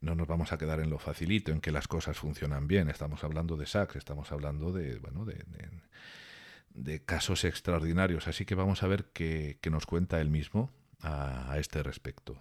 [0.00, 2.90] No nos vamos a quedar en lo facilito, en que las cosas funcionan bien.
[2.90, 5.44] Estamos hablando de sax, estamos hablando de, bueno, de,
[6.74, 8.26] de, casos extraordinarios.
[8.26, 12.36] Así que vamos a ver qué, nos cuenta él mismo a este respecto.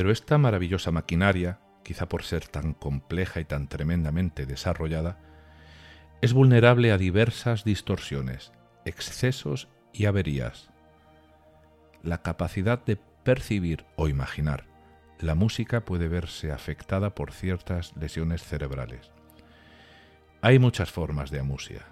[0.00, 5.18] Pero esta maravillosa maquinaria, quizá por ser tan compleja y tan tremendamente desarrollada,
[6.22, 8.50] es vulnerable a diversas distorsiones,
[8.86, 10.70] excesos y averías.
[12.02, 14.64] La capacidad de percibir o imaginar
[15.18, 19.12] la música puede verse afectada por ciertas lesiones cerebrales.
[20.40, 21.84] Hay muchas formas de amusia.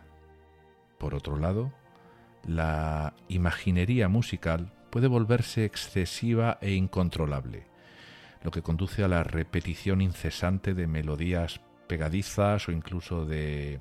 [0.96, 1.74] Por otro lado,
[2.42, 7.66] la imaginería musical puede volverse excesiva e incontrolable,
[8.42, 13.80] lo que conduce a la repetición incesante de melodías pegadizas o incluso de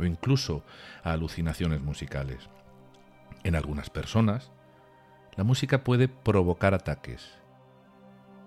[0.00, 0.64] incluso
[1.02, 2.48] a alucinaciones musicales.
[3.42, 4.52] En algunas personas,
[5.36, 7.32] la música puede provocar ataques.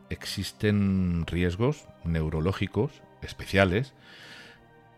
[0.09, 3.93] Existen riesgos neurológicos especiales,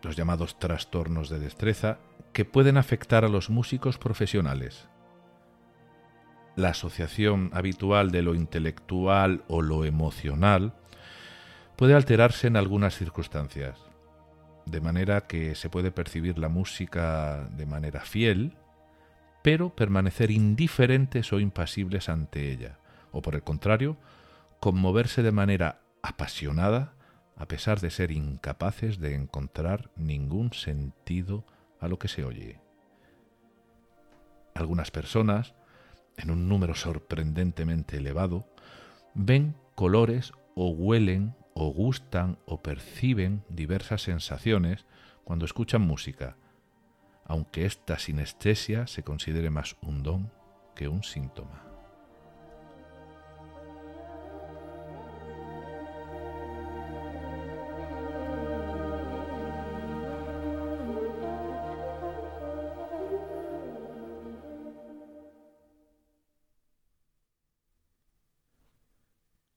[0.02, 1.98] los llamados trastornos de destreza,
[2.32, 4.88] que pueden afectar a los músicos profesionales
[6.56, 10.74] la asociación habitual de lo intelectual o lo emocional
[11.76, 13.78] puede alterarse en algunas circunstancias,
[14.66, 18.56] de manera que se puede percibir la música de manera fiel,
[19.42, 22.78] pero permanecer indiferentes o impasibles ante ella,
[23.12, 23.96] o por el contrario,
[24.60, 26.94] conmoverse de manera apasionada
[27.36, 31.44] a pesar de ser incapaces de encontrar ningún sentido
[31.80, 32.60] a lo que se oye.
[34.54, 35.54] Algunas personas
[36.16, 38.46] en un número sorprendentemente elevado,
[39.14, 44.86] ven colores o huelen o gustan o perciben diversas sensaciones
[45.24, 46.36] cuando escuchan música,
[47.24, 50.32] aunque esta sinestesia se considere más un don
[50.74, 51.63] que un síntoma.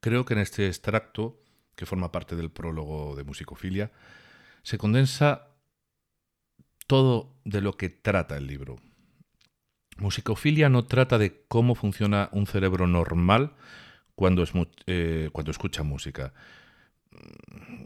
[0.07, 1.37] Creo que en este extracto,
[1.75, 3.91] que forma parte del prólogo de Musicofilia,
[4.63, 5.49] se condensa
[6.87, 8.77] todo de lo que trata el libro.
[9.97, 13.57] Musicofilia no trata de cómo funciona un cerebro normal
[14.15, 14.45] cuando,
[14.85, 16.31] eh, cuando escucha música.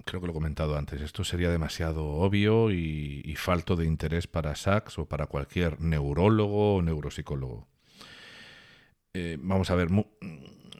[0.05, 4.55] creo que lo he comentado antes, esto sería demasiado obvio y, falto de interés para
[4.55, 7.67] Sachs o para cualquier neurólogo o neuropsicólogo.
[9.15, 9.89] Eh, vamos a ver,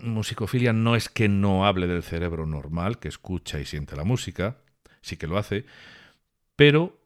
[0.01, 4.57] musicofilia no es que no hable del cerebro normal, que escucha y siente la música,
[5.01, 5.65] sí que lo hace,
[6.55, 6.99] pero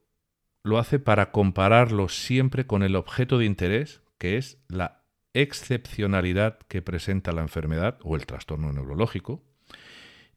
[0.63, 6.81] lo hace para compararlo siempre con el objeto de interés, que es la excepcionalidad que
[6.81, 9.43] presenta la enfermedad o el trastorno neurológico,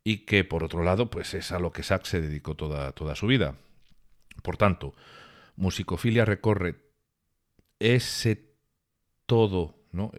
[0.05, 3.15] y que por otro lado, pues es a lo que Sachs se dedicó toda, toda
[3.15, 3.57] su vida.
[4.43, 4.95] Por tanto,
[5.57, 6.77] musicofilia recorre
[7.79, 8.55] ese
[9.27, 10.13] todo, ¿no?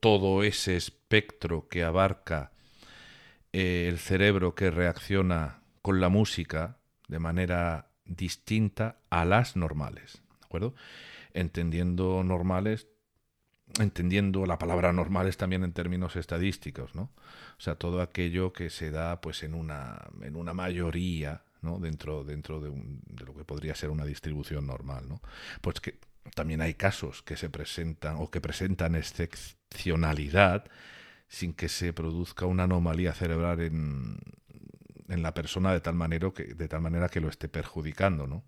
[0.00, 2.52] Todo ese espectro que abarca
[3.52, 10.46] eh, el cerebro que reacciona con la música de manera distinta a las normales, ¿de
[10.46, 10.74] acuerdo?
[11.32, 12.88] Entendiendo normales,
[13.78, 17.10] entendiendo la palabra normales también en términos estadísticos, ¿no?
[17.56, 21.78] O sea, todo aquello que se da pues en una, en una mayoría, ¿no?
[21.78, 25.20] Dentro, dentro de, de lo que podría ser una distribución normal, ¿no?
[25.60, 25.98] Pues que
[26.34, 30.64] también hay casos que se presentan o que presentan excepcionalidad
[31.28, 34.18] sin que se produzca una anomalía cerebral en,
[35.08, 38.26] en la persona de tal, manera que, de tal manera que lo esté perjudicando.
[38.26, 38.44] No,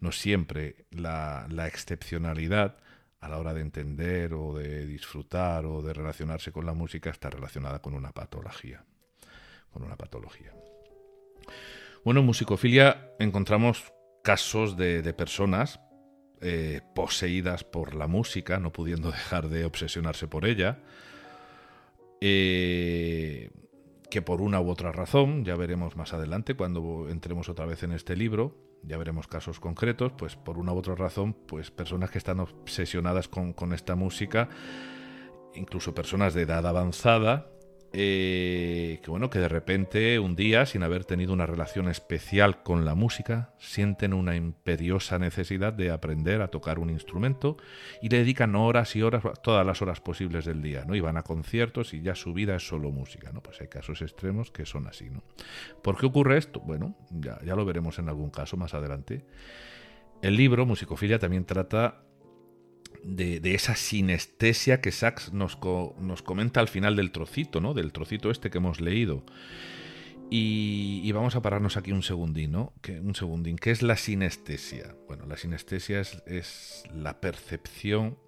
[0.00, 2.76] no siempre la, la excepcionalidad
[3.20, 7.30] a la hora de entender o de disfrutar o de relacionarse con la música está
[7.30, 8.84] relacionada con una patología.
[9.72, 10.52] Con una patología.
[12.04, 15.80] Bueno, en musicofilia encontramos casos de, de personas
[16.40, 20.78] eh, poseídas por la música, no pudiendo dejar de obsesionarse por ella,
[22.20, 23.50] eh,
[24.10, 27.92] que por una u otra razón, ya veremos más adelante cuando entremos otra vez en
[27.92, 32.18] este libro, ya veremos casos concretos, pues por una u otra razón, pues personas que
[32.18, 34.48] están obsesionadas con, con esta música,
[35.54, 37.50] incluso personas de edad avanzada,
[37.92, 42.84] eh, que bueno, que de repente un día, sin haber tenido una relación especial con
[42.84, 47.56] la música, sienten una imperiosa necesidad de aprender a tocar un instrumento
[48.02, 50.94] y le dedican horas y horas, todas las horas posibles del día, ¿no?
[50.94, 53.42] Y van a conciertos y ya su vida es solo música, ¿no?
[53.42, 55.22] Pues hay casos extremos que son así, ¿no?
[55.82, 56.60] ¿Por qué ocurre esto?
[56.60, 59.24] Bueno, ya, ya lo veremos en algún caso más adelante.
[60.20, 62.02] El libro, Musicofilia, también trata
[63.04, 65.58] de, esa sinestesia que Sachs nos,
[66.00, 67.74] nos, comenta al final del trocito, ¿no?
[67.74, 69.24] Del trocito este que hemos leído.
[70.30, 72.74] Y, vamos a pararnos aquí un segundín, ¿no?
[72.82, 73.56] Que, un segundín.
[73.56, 74.94] ¿Qué es la sinestesia?
[75.06, 78.18] Bueno, la sinestesia es, es la percepción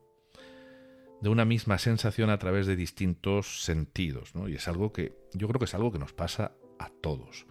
[1.20, 4.48] de una misma sensación a través de distintos sentidos, ¿no?
[4.48, 7.46] Y es algo que yo creo que es algo que nos pasa a todos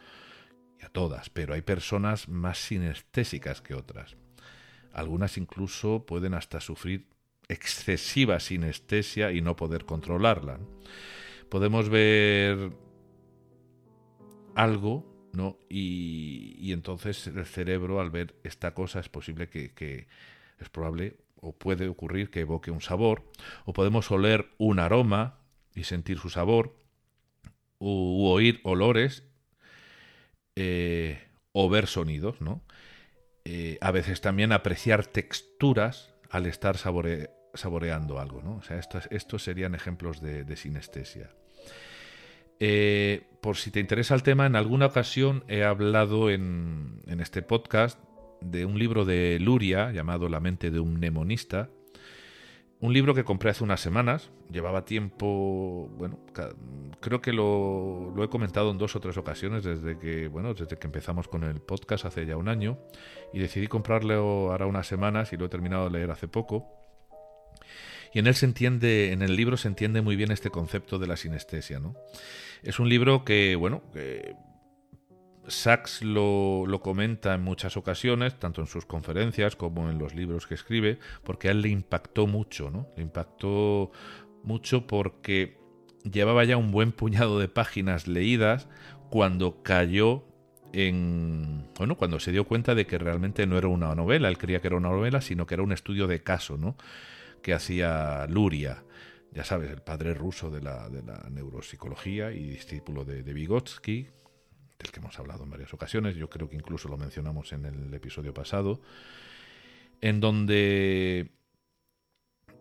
[0.80, 4.18] y a todas, pero hay personas más sinestésicas que otras.
[4.94, 7.08] Algunas incluso pueden hasta sufrir
[7.48, 10.60] excesiva sinestesia y no poder controlarla.
[11.50, 12.72] Podemos ver
[14.56, 15.58] algo, ¿no?
[15.68, 20.08] Y, entonces el cerebro, al ver esta cosa, es posible que,
[20.60, 23.24] es probable o puede ocurrir que evoque un sabor,
[23.66, 25.40] o podemos oler un aroma
[25.74, 26.76] y sentir su sabor,
[27.80, 29.24] u, oír olores,
[30.58, 32.62] eh, o ver sonidos, ¿no?
[33.52, 38.58] Eh, a veces también apreciar texturas al estar saboreando algo, ¿no?
[38.58, 41.32] O sea, estos, serían ejemplos de, sinestesia.
[42.60, 47.42] Eh, por si te interesa el tema, en alguna ocasión he hablado en, en, este
[47.42, 47.98] podcast
[48.40, 51.72] de un libro de Luria llamado La mente de un mnemonista,
[52.82, 56.20] un libro que compré hace unas semanas, llevaba tiempo, bueno,
[57.02, 60.88] creo que lo, he comentado en dos o tres ocasiones desde que, bueno, desde que
[60.88, 62.80] empezamos con el podcast hace ya un año
[63.34, 66.68] y decidí comprarlo ahora unas semanas y lo he terminado de leer hace poco.
[68.14, 71.08] Y en él se entiende, en el libro se entiende muy bien este concepto de
[71.08, 71.96] la sinestesia, ¿no?
[72.64, 74.36] Es un libro que, bueno, que
[75.48, 80.54] Sachs lo, comenta en muchas ocasiones, tanto en sus conferencias como en los libros que
[80.54, 82.88] escribe, porque a él le impactó mucho, ¿no?
[82.96, 83.92] Le impactó
[84.44, 85.58] mucho porque
[86.04, 88.68] llevaba ya un buen puñado de páginas leídas
[89.10, 90.24] cuando cayó
[90.74, 91.68] en.
[91.78, 94.68] Bueno, cuando se dio cuenta de que realmente no era una novela, él creía que
[94.68, 96.76] era una novela, sino que era un estudio de caso, ¿no?
[97.42, 98.84] Que hacía Luria
[99.32, 104.08] ya sabes, el padre ruso de la, de la neuropsicología y discípulo de, de Vygotsky,
[104.80, 107.94] del que hemos hablado en varias ocasiones, yo creo que incluso lo mencionamos en el
[107.94, 108.82] episodio pasado,
[110.00, 111.32] en donde,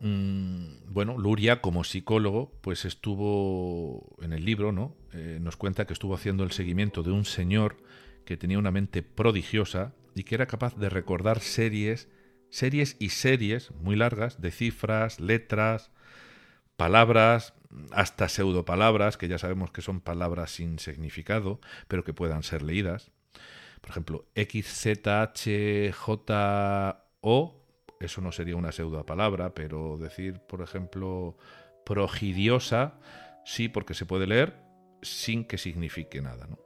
[0.00, 4.96] mm, bueno, Luria como psicólogo, pues estuvo en el libro, ¿no?
[5.12, 7.76] Eh, nos cuenta que estuvo haciendo el seguimiento de un señor
[8.24, 12.08] que tenía una mente prodigiosa y que era capaz de recordar series,
[12.50, 15.92] series y series muy largas de cifras, letras,
[16.76, 17.54] palabras,
[17.92, 23.10] hasta pseudopalabras, que ya sabemos que son palabras sin significado, pero que puedan ser leídas.
[23.80, 25.94] Por ejemplo, XZHJO,
[28.00, 31.36] eso no sería una pseudopalabra, pero decir, por ejemplo,
[31.84, 32.98] progidiosa,
[33.44, 34.56] sí, porque se puede leer
[35.02, 36.46] sin que signifique nada.
[36.46, 36.58] ¿no?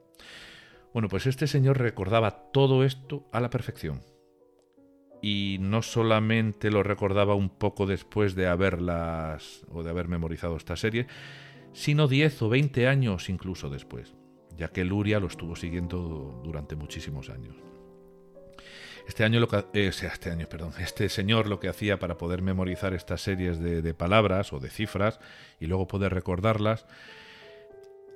[0.93, 4.01] Bueno, pues este señor recordaba todo esto a la perfección.
[5.23, 10.75] Y no solamente lo recordaba un poco después de haberlas o de haber memorizado esta
[10.75, 11.07] serie,
[11.71, 14.13] sino 10 o 20 años incluso después,
[14.57, 17.55] ya que Luria lo estuvo siguiendo durante muchísimos años.
[19.07, 22.41] Este año lo que, eh, este año, perdón, este señor lo que hacía para poder
[22.41, 25.19] memorizar estas series de palabras o de cifras
[25.59, 26.85] y luego poder recordarlas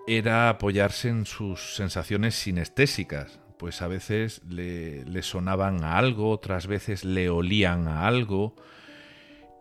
[0.08, 7.04] era apoyarse en sus sensaciones sinestésicas, pues a veces le, sonaban a algo, otras veces
[7.06, 8.56] le olían a algo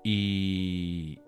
[0.05, 1.21] y,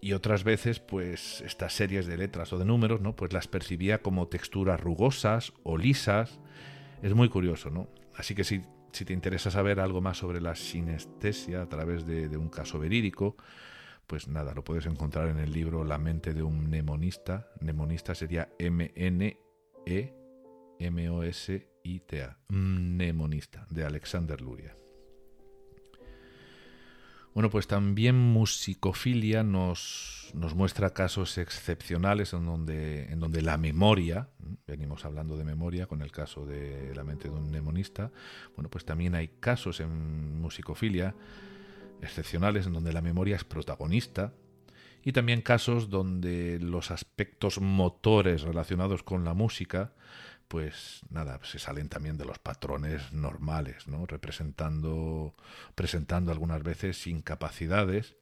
[0.00, 3.14] y otras veces pues estas series de letras o de números, ¿no?
[3.16, 6.40] Pues las percibía como texturas rugosas o lisas.
[7.02, 7.88] Es muy curioso, ¿no?
[8.16, 8.62] Así que si,
[8.92, 13.36] si te interesa saber algo más sobre la sinestesia a través de, un caso verídico,
[14.06, 17.48] pues nada, lo puedes encontrar en el libro La mente de un mnemonista.
[17.60, 18.48] Mnemonista sería
[20.78, 22.38] M-N-E-M-O-S-I-T-A.
[22.48, 24.74] Mnemonista, de Alexander Luria.
[27.34, 34.28] Bueno, pues también musicofilia nos, nos, muestra casos excepcionales en donde, en donde la memoria,
[34.66, 38.10] venimos hablando de memoria con el caso de la mente de un mnemonista,
[38.56, 41.14] bueno, pues también hay casos en musicofilia
[42.02, 44.32] excepcionales en donde la memoria es protagonista
[45.04, 49.92] y también casos donde los aspectos motores relacionados con la música
[50.48, 54.06] pues nada, se salen también de los patrones normales, ¿no?
[54.06, 55.34] representando,
[55.74, 58.16] presentando algunas veces incapacidades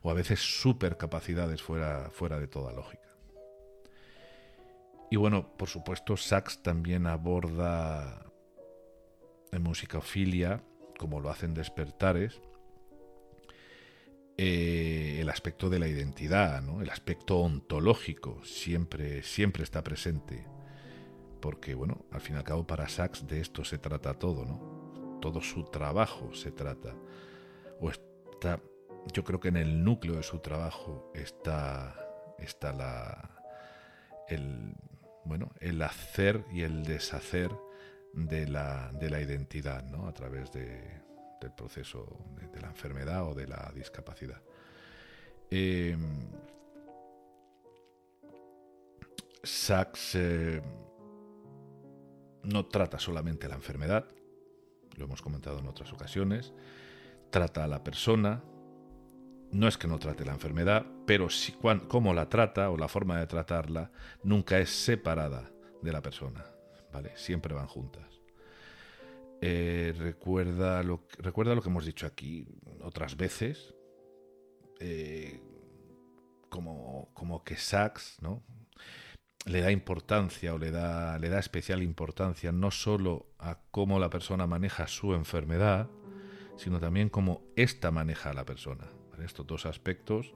[0.00, 3.02] o a veces supercapacidades fuera, fuera de toda lógica.
[5.10, 8.24] Y bueno, por supuesto, Sachs también aborda
[9.50, 10.62] en musicofilia,
[10.98, 12.40] como lo hacen Despertares,
[14.38, 20.46] eh, el aspecto de la identidad, el aspecto ontológico, siempre, siempre está presente.
[21.42, 25.18] Porque, bueno, al fin y al cabo, para Sachs de esto se trata todo, ¿no?
[25.20, 26.94] Todo su trabajo se trata.
[27.80, 28.60] O está.
[29.12, 31.96] Yo creo que en el núcleo de su trabajo está.
[32.38, 33.42] está la.
[34.28, 34.76] el.
[35.24, 37.50] bueno, el hacer y el deshacer
[38.12, 40.06] de la, de la identidad, ¿no?
[40.06, 41.02] A través de,
[41.40, 42.06] del proceso
[42.52, 44.40] de, la enfermedad o de la discapacidad.
[45.50, 45.96] Eh,
[49.42, 50.62] Sachs eh,
[52.44, 54.06] no trata solamente la enfermedad,
[54.96, 56.52] lo hemos comentado en otras ocasiones,
[57.30, 58.42] trata a la persona,
[59.50, 63.18] no es que no trate la enfermedad, pero si, cómo la trata o la forma
[63.18, 63.90] de tratarla
[64.22, 65.50] nunca es separada
[65.82, 66.44] de la persona,
[66.92, 67.12] ¿vale?
[67.16, 68.22] Siempre van juntas.
[69.40, 72.46] Eh, recuerda, lo, recuerda lo que hemos dicho aquí
[72.80, 73.74] otras veces,
[74.78, 75.40] eh,
[76.48, 78.42] como, como que Sachs ¿no?
[79.44, 84.10] Le da importancia o le da, le da especial importancia no solo a cómo la
[84.10, 85.90] persona maneja su enfermedad,
[86.56, 88.86] sino también cómo ésta maneja a la persona.
[89.22, 90.34] Estos dos aspectos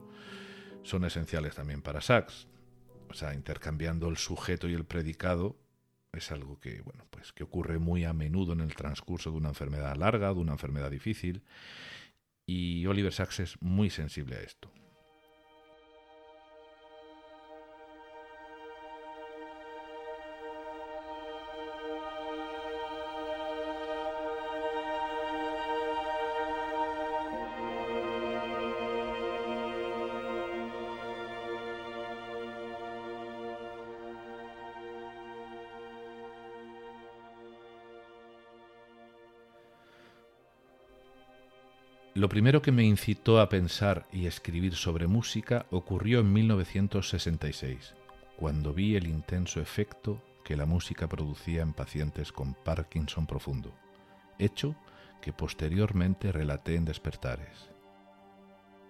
[0.83, 2.47] son esenciales también para Sachs.
[3.09, 5.57] O sea, intercambiando el sujeto y el predicado
[6.13, 9.49] es algo que, bueno, pues que ocurre muy a menudo en el transcurso de una
[9.49, 11.43] enfermedad larga, de una enfermedad difícil,
[12.45, 14.71] y Oliver Sacks es muy sensible a esto.
[42.17, 47.93] Lo primero que me incitó a pensar y escribir sobre música ocurrió en 1966,
[48.37, 53.71] cuando vi el intenso efecto que la música producía en pacientes con Parkinson profundo,
[54.39, 54.75] hecho
[55.21, 57.69] que posteriormente relaté en Despertares.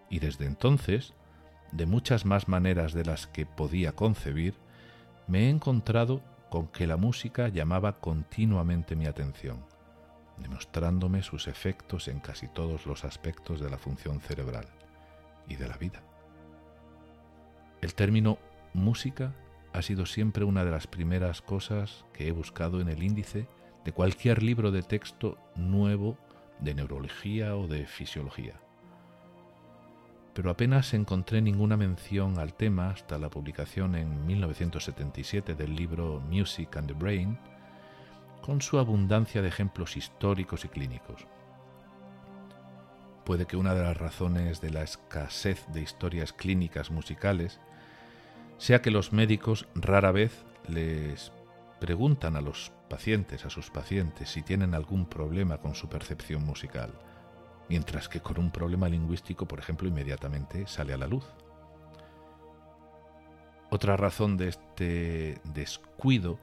[0.09, 1.13] Y desde entonces,
[1.73, 4.53] de muchas más maneras de las que podía concebir,
[5.27, 9.65] me he encontrado con que la música llamaba continuamente mi atención
[10.37, 14.65] demostrándome sus efectos en casi todos los aspectos de la función cerebral
[15.47, 16.01] y de la vida.
[17.81, 18.37] El término
[18.73, 19.33] música
[19.73, 23.47] ha sido siempre una de las primeras cosas que he buscado en el índice
[23.85, 26.17] de cualquier libro de texto nuevo
[26.59, 28.55] de neurología o de fisiología.
[30.33, 36.77] pero apenas encontré ninguna mención al tema hasta la publicación en 1977 del libro Music
[36.77, 37.39] and the Brain,
[38.41, 41.27] con su abundancia de ejemplos históricos y clínicos.
[43.25, 47.59] Puede que una de las razones de la escasez de historias clínicas musicales
[48.57, 51.31] sea que los médicos rara vez les
[51.79, 56.93] preguntan a los pacientes, a sus pacientes, si tienen algún problema con su percepción musical,
[57.69, 61.25] mientras que con un problema lingüístico, por ejemplo, inmediatamente sale a la luz.
[63.69, 66.39] Otra razón de este descuido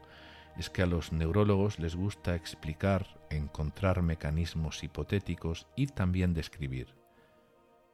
[0.56, 6.94] es que a los neurólogos les gusta explicar, encontrar mecanismos hipotéticos y también describir.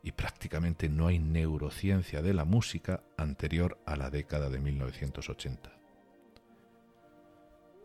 [0.03, 5.81] Y prácticamente no hay neurociencia de la música anterior a la década de 1980.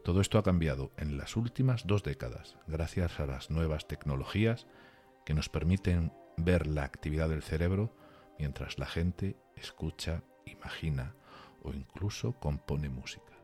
[0.04, 4.68] Todo esto ha cambiado en las últimas dos décadas gracias a las nuevas tecnologías
[5.26, 7.92] que nos permiten ver la actividad del cerebro
[8.38, 11.16] mientras la gente escucha, imagina
[11.64, 13.35] o incluso compone música.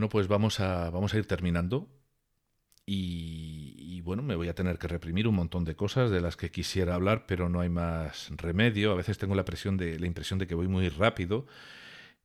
[0.00, 1.86] Bueno, pues vamos a, vamos a ir terminando.
[2.86, 6.50] Y, bueno, me voy a tener que reprimir un montón de cosas de las que
[6.50, 8.92] quisiera hablar, pero no hay más remedio.
[8.92, 11.46] A veces tengo la, presión de, la impresión de que voy muy rápido,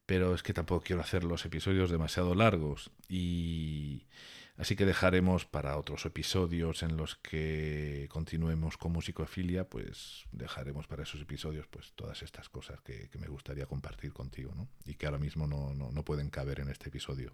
[0.05, 2.91] pero es que tampoco quiero hacer los episodios demasiado largos.
[3.09, 4.03] Y,
[4.57, 11.03] Así que dejaremos para otros episodios en los que continuemos con musicofilia, pues dejaremos para
[11.03, 14.69] esos episodios pues todas estas cosas que, me gustaría compartir contigo, ¿no?
[14.85, 17.33] Y que ahora mismo no, no pueden caber en este episodio.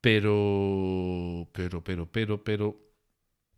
[0.00, 2.76] Pero, pero, pero, pero, pero,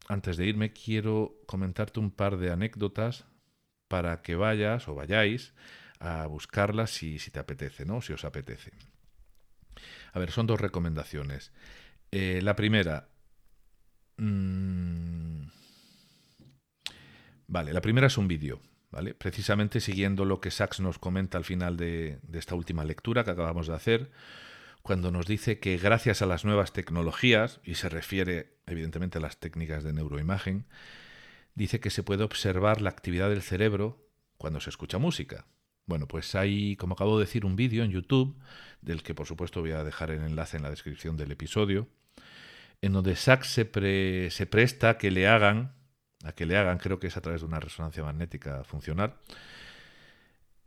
[0.09, 3.25] antes de irme quiero comentarte un par de anécdotas
[3.89, 5.55] para que vayas o vayáis
[6.01, 8.01] a buscarlas si, si te apetece, ¿no?
[8.03, 8.73] Si os apetece.
[10.13, 11.53] A ver, son dos recomendaciones.
[12.11, 13.09] Eh, la primera.
[14.19, 15.45] Mm,
[17.47, 18.61] vale, la primera es un vídeo.
[18.91, 19.15] ¿Vale?
[19.15, 23.31] Precisamente siguiendo lo que Sachs nos comenta al final de, de esta última lectura que
[23.31, 24.11] acabamos de hacer,
[24.83, 29.41] cuando nos dice que gracias a las nuevas tecnologías, y se refiere evidentemente a las
[29.41, 30.67] técnicas de neuroimagen,
[31.55, 34.07] dice que se puede observar la actividad del cerebro
[34.37, 35.47] cuando se escucha música.
[35.87, 38.37] Bueno, pues hay, como acabo de decir, un vídeo en YouTube,
[38.81, 41.89] del que por supuesto voy a dejar el enlace en la descripción del episodio,
[42.81, 43.39] en donde se,
[44.31, 45.75] se presta a que le hagan,
[46.25, 49.15] a que le hagan, creo que es a través de una resonancia magnética funcional,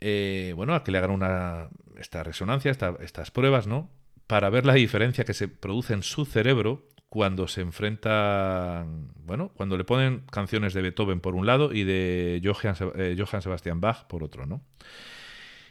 [0.00, 3.90] eh, bueno, a que le hagan una, esta resonancia, estas pruebas, ¿no?
[4.26, 9.78] Para ver la diferencia que se produce en su cerebro cuando se enfrentan, bueno, cuando
[9.78, 14.06] le ponen canciones de Beethoven por un lado y de Johann, eh, Johann Sebastian Bach
[14.06, 14.62] por otro, ¿no?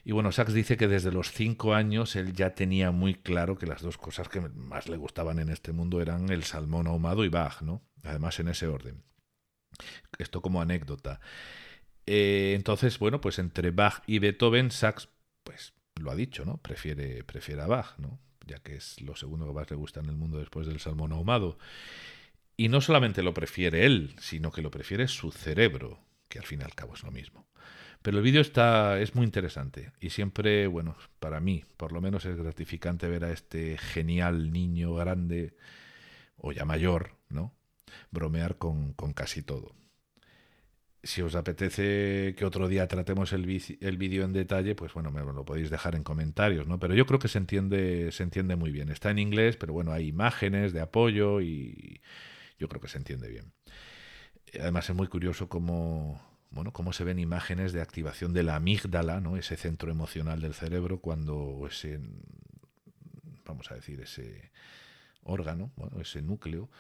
[0.04, 3.68] Y bueno, Sachs dice que desde los cinco años él ya tenía muy claro que
[3.68, 7.30] las dos cosas que más le gustaban en este mundo eran el salmón ahumado y
[7.30, 7.84] Bach, ¿no?
[8.02, 9.04] Además en ese orden.
[10.18, 11.20] Esto como anécdota.
[12.08, 15.10] Eh, entonces, bueno, pues entre Bach y Beethoven, Sachs,
[15.43, 16.58] pues lo ha dicho, ¿no?
[16.58, 18.20] Prefiere, prefiere a Bach, ¿no?
[18.46, 21.12] Ya que es lo segundo que más le gusta en el mundo después del salmón
[21.12, 21.58] ahumado.
[22.58, 26.62] Y no solamente lo prefiere él, sino que lo prefiere su cerebro, que al fin
[26.62, 27.46] y al cabo es lo mismo.
[28.02, 32.26] Pero el vídeo está es muy interesante y siempre, bueno, para mí, por lo menos
[32.26, 35.56] es gratificante ver a este genial niño grande
[36.38, 37.54] o ya mayor, ¿no?
[38.12, 39.74] Bromear con, con casi todo
[41.06, 45.45] si os apetece que otro día tratemos el, vídeo en detalle, pues bueno, me lo
[45.45, 46.80] podéis dejar en comentarios, ¿no?
[46.80, 48.89] Pero yo creo que se entiende, se entiende muy bien.
[48.89, 52.01] Está en inglés, pero bueno, hay imágenes de apoyo y
[52.58, 53.53] yo creo que se entiende bien.
[54.60, 59.22] Además es muy curioso cómo, bueno, cómo se ven imágenes de activación de la amígdala,
[59.22, 59.38] ¿no?
[59.38, 61.99] Ese centro emocional del cerebro cuando ese,
[63.45, 64.51] vamos a decir, ese
[65.22, 66.72] órgano, bueno, ese núcleo,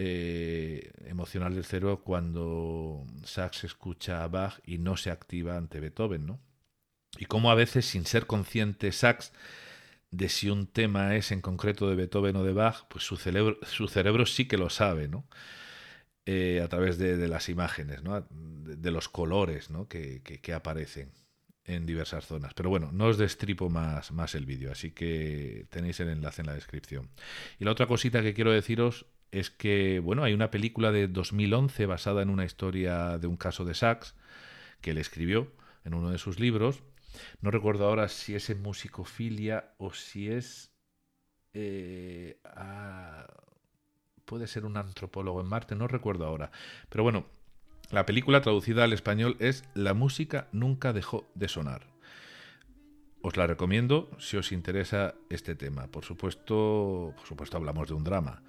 [0.00, 6.24] eh, emocional del cerebro cuando Sachs escucha a Bach y no se activa ante Beethoven,
[6.24, 6.40] ¿no?
[7.18, 9.32] Y cómo a veces, sin ser consciente Sachs
[10.12, 13.58] de si un tema es en concreto de Beethoven o de Bach, pues su cerebro,
[13.62, 15.26] su cerebro sí que lo sabe, ¿no?
[16.26, 18.24] Eh, a través de, las imágenes, ¿no?
[18.30, 19.88] de, los colores ¿no?
[19.88, 21.10] que, que, aparecen
[21.64, 22.54] en diversas zonas.
[22.54, 26.46] Pero bueno, no os destripo más, más el vídeo, así que tenéis el enlace en
[26.46, 27.10] la descripción.
[27.58, 31.86] Y la otra cosita que quiero deciros es que, bueno, hay una película de 2011
[31.86, 34.14] basada en una historia de un caso de Sachs
[34.80, 35.52] que él escribió
[35.84, 36.82] en uno de sus libros.
[37.40, 40.72] No recuerdo ahora si es en musicofilia o si es...
[41.54, 42.40] Eh,
[44.24, 46.50] puede ser un antropólogo en Marte, no recuerdo ahora.
[46.88, 47.26] Pero bueno,
[47.90, 51.86] la película traducida al español es La música nunca dejó de sonar.
[53.22, 55.88] Os la recomiendo si os interesa este tema.
[55.88, 58.42] Por supuesto, por supuesto hablamos de un drama.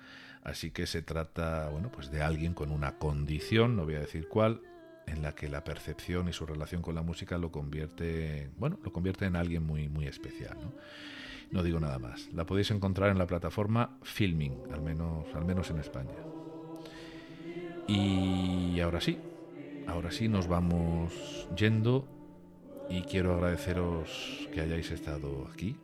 [0.44, 4.28] Así que se trata, bueno, pues de alguien con una condición, no voy a decir
[4.28, 4.62] cuál,
[5.06, 8.94] en la que la percepción y su relación con la música lo convierte, bueno, lo
[8.94, 10.58] convierte en alguien muy muy especial,
[11.52, 11.64] ¿no?
[11.64, 12.30] Digo nada más.
[12.34, 16.16] La podéis encontrar en la plataforma Filming, al menos al menos en España.
[17.88, 19.18] Y ahora sí,
[19.88, 22.08] ahora sí nos vamos yendo
[22.88, 25.76] y quiero agradeceros que hayáis estado aquí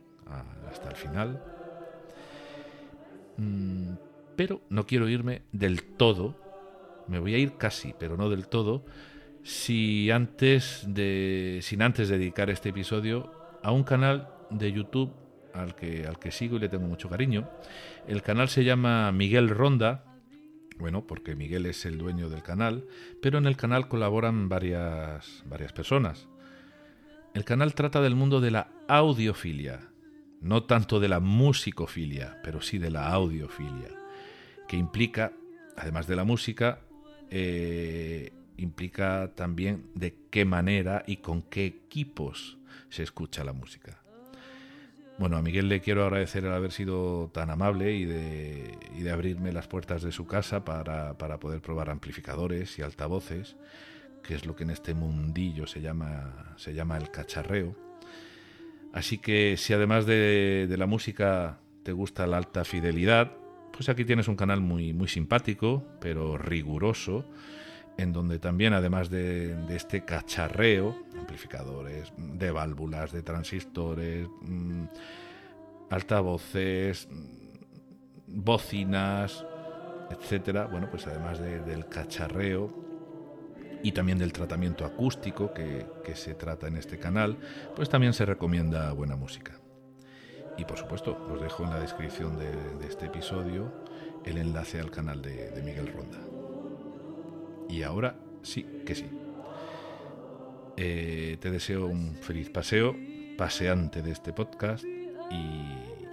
[0.70, 1.42] hasta el final.
[4.36, 6.36] Pero no quiero irme del todo.
[7.08, 8.84] Me voy a ir casi, pero no del todo.
[9.42, 13.32] Si antes de, sin antes dedicar este episodio
[13.62, 15.12] a un canal de YouTube
[15.54, 17.48] al que, al que sigo y le tengo mucho cariño.
[18.06, 20.04] El canal se llama Miguel Ronda,
[20.78, 22.86] bueno, porque Miguel es el dueño del canal,
[23.22, 26.28] pero en el canal colaboran varias, varias personas.
[27.34, 29.88] El canal trata del mundo de la audiofilia,
[30.40, 34.05] no tanto de la musicofilia, pero sí de la audiofilia
[34.66, 35.32] que implica,
[35.76, 36.80] además de la música,
[37.30, 42.58] eh, implica también de qué manera y con qué equipos
[42.88, 44.00] se escucha la música.
[45.18, 49.66] Bueno, a Miguel le quiero agradecer el haber sido tan amable y de, abrirme las
[49.66, 53.56] puertas de su casa para, para, poder probar amplificadores y altavoces,
[54.22, 57.74] que es lo que en este mundillo se llama, se llama el cacharreo.
[58.92, 63.32] Así que si además de, de la música te gusta la alta fidelidad,
[63.76, 67.26] pues aquí tienes un canal muy, muy simpático, pero riguroso,
[67.98, 74.84] en donde también, además de, este cacharreo, amplificadores, de válvulas, de transistores, mm,
[75.90, 79.44] altavoces, mm, bocinas,
[80.10, 82.72] etcétera, bueno, pues además del cacharreo
[83.82, 87.36] y también del tratamiento acústico que, se trata en este canal,
[87.74, 89.60] pues también se recomienda buena música.
[90.58, 92.50] Y por supuesto, os dejo en la descripción de,
[92.86, 93.72] este episodio
[94.24, 96.18] el enlace al canal de, Miguel Ronda.
[97.68, 99.06] Y ahora sí que sí.
[100.76, 102.94] Eh, te deseo un feliz paseo,
[103.36, 106.04] paseante de este podcast y,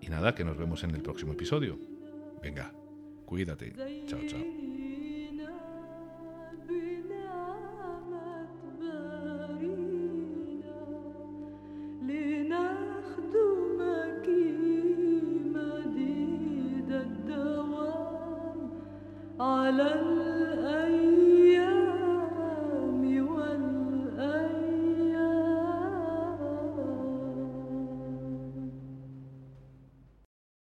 [0.00, 1.78] y nada, que nos vemos en el próximo episodio.
[2.42, 2.72] Venga,
[3.26, 3.72] cuídate.
[4.06, 4.67] Chao, chao.
[19.40, 20.17] على